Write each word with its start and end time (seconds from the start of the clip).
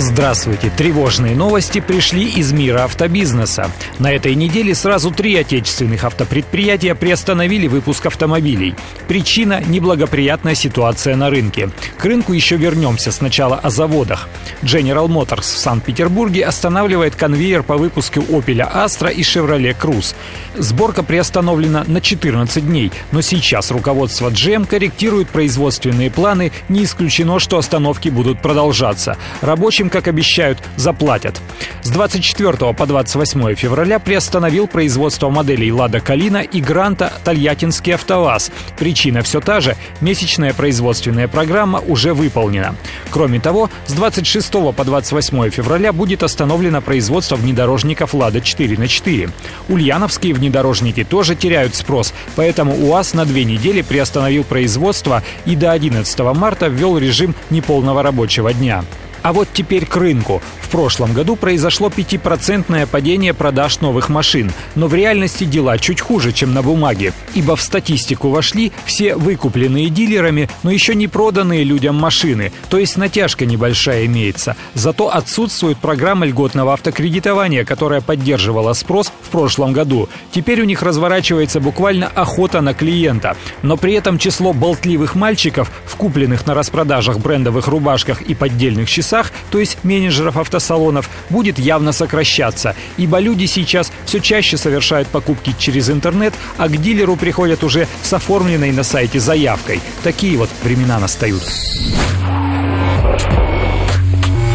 Здравствуйте! 0.00 0.70
Тревожные 0.70 1.34
новости 1.34 1.80
пришли 1.80 2.24
из 2.24 2.52
мира 2.52 2.84
автобизнеса. 2.84 3.68
На 3.98 4.12
этой 4.12 4.36
неделе 4.36 4.72
сразу 4.72 5.10
три 5.10 5.34
отечественных 5.34 6.04
автопредприятия 6.04 6.94
приостановили 6.94 7.66
выпуск 7.66 8.06
автомобилей. 8.06 8.76
Причина– 9.08 9.60
неблагоприятная 9.66 10.54
ситуация 10.54 11.16
на 11.16 11.30
рынке. 11.30 11.70
К 11.98 12.04
рынку 12.04 12.32
еще 12.32 12.54
вернемся 12.54 13.10
сначала 13.10 13.56
о 13.56 13.70
заводах. 13.70 14.28
General 14.62 15.08
Motors 15.08 15.40
в 15.40 15.58
Санкт-Петербурге 15.58 16.46
останавливает 16.46 17.16
конвейер 17.16 17.64
по 17.64 17.76
выпуску 17.76 18.20
Opel 18.20 18.72
Astra 18.72 19.12
и 19.12 19.22
Chevrolet 19.22 19.76
Cruze. 19.76 20.14
Сборка 20.56 21.02
приостановлена 21.02 21.82
на 21.88 22.00
14 22.00 22.64
дней, 22.64 22.92
но 23.10 23.20
сейчас 23.20 23.72
руководство 23.72 24.30
GM 24.30 24.64
корректирует 24.64 25.28
производственные 25.28 26.12
планы, 26.12 26.52
не 26.68 26.84
исключено, 26.84 27.40
что 27.40 27.58
остановки 27.58 28.10
будут 28.10 28.40
продолжаться. 28.40 29.16
Рабочим 29.40 29.87
им, 29.88 29.90
как 29.90 30.06
обещают, 30.06 30.58
заплатят. 30.76 31.40
С 31.82 31.90
24 31.90 32.74
по 32.74 32.86
28 32.86 33.54
февраля 33.54 33.98
приостановил 33.98 34.66
производство 34.66 35.30
моделей 35.30 35.72
«Лада 35.72 36.00
Калина» 36.00 36.38
и 36.38 36.60
«Гранта» 36.60 37.12
Тольяттинский 37.24 37.94
«АвтоВАЗ». 37.94 38.52
Причина 38.78 39.22
все 39.22 39.40
та 39.40 39.60
же– 39.60 39.76
месячная 40.00 40.52
производственная 40.52 41.28
программа 41.28 41.80
уже 41.80 42.12
выполнена. 42.12 42.76
Кроме 43.10 43.40
того, 43.40 43.70
с 43.86 43.92
26 43.92 44.52
по 44.76 44.84
28 44.84 45.50
февраля 45.50 45.92
будет 45.92 46.22
остановлено 46.22 46.82
производство 46.82 47.36
внедорожников 47.36 48.14
«Лада 48.14 48.40
4 48.40 48.76
на 48.76 48.84
4». 48.84 49.30
Ульяновские 49.68 50.34
внедорожники 50.34 51.04
тоже 51.04 51.34
теряют 51.34 51.74
спрос, 51.74 52.12
поэтому 52.36 52.74
УАЗ 52.88 53.14
на 53.14 53.24
две 53.24 53.44
недели 53.44 53.82
приостановил 53.82 54.44
производство 54.44 55.22
и 55.46 55.56
до 55.56 55.72
11 55.72 56.18
марта 56.34 56.66
ввел 56.66 56.98
режим 56.98 57.34
неполного 57.50 58.02
рабочего 58.02 58.52
дня. 58.52 58.84
А 59.28 59.32
вот 59.34 59.48
теперь 59.52 59.84
к 59.84 59.94
рынку. 59.94 60.40
В 60.62 60.70
прошлом 60.70 61.12
году 61.12 61.36
произошло 61.36 61.88
5% 61.88 62.86
падение 62.86 63.34
продаж 63.34 63.80
новых 63.80 64.08
машин, 64.08 64.50
но 64.74 64.86
в 64.86 64.94
реальности 64.94 65.44
дела 65.44 65.76
чуть 65.76 66.00
хуже, 66.00 66.32
чем 66.32 66.54
на 66.54 66.62
бумаге, 66.62 67.12
ибо 67.34 67.54
в 67.54 67.60
статистику 67.60 68.30
вошли 68.30 68.72
все 68.86 69.16
выкупленные 69.16 69.90
дилерами, 69.90 70.48
но 70.62 70.70
еще 70.70 70.94
не 70.94 71.08
проданные 71.08 71.62
людям 71.62 71.94
машины, 71.94 72.52
то 72.70 72.78
есть 72.78 72.96
натяжка 72.96 73.44
небольшая 73.44 74.06
имеется. 74.06 74.56
Зато 74.72 75.08
отсутствует 75.10 75.76
программа 75.76 76.24
льготного 76.24 76.72
автокредитования, 76.72 77.66
которая 77.66 78.00
поддерживала 78.00 78.72
спрос 78.72 79.12
в 79.22 79.28
прошлом 79.28 79.74
году. 79.74 80.08
Теперь 80.32 80.62
у 80.62 80.64
них 80.64 80.82
разворачивается 80.82 81.60
буквально 81.60 82.06
охота 82.06 82.62
на 82.62 82.72
клиента. 82.72 83.36
Но 83.60 83.76
при 83.76 83.92
этом 83.92 84.16
число 84.16 84.54
болтливых 84.54 85.14
мальчиков, 85.14 85.70
в 85.84 85.96
купленных 85.96 86.46
на 86.46 86.54
распродажах 86.54 87.18
брендовых 87.18 87.68
рубашках 87.68 88.22
и 88.22 88.34
поддельных 88.34 88.88
часах, 88.88 89.17
то 89.50 89.58
есть 89.58 89.78
менеджеров 89.84 90.36
авто 90.36 90.58
автосалонов 90.58 91.08
будет 91.30 91.58
явно 91.58 91.92
сокращаться, 91.92 92.74
ибо 92.96 93.20
люди 93.20 93.46
сейчас 93.46 93.92
все 94.04 94.20
чаще 94.20 94.56
совершают 94.56 95.08
покупки 95.08 95.54
через 95.58 95.88
интернет, 95.88 96.34
а 96.56 96.68
к 96.68 96.76
дилеру 96.76 97.16
приходят 97.16 97.62
уже 97.62 97.86
с 98.02 98.12
оформленной 98.12 98.72
на 98.72 98.82
сайте 98.82 99.20
заявкой. 99.20 99.80
Такие 100.02 100.36
вот 100.36 100.50
времена 100.64 100.98
настают. 100.98 101.42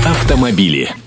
Автомобили. 0.06 1.04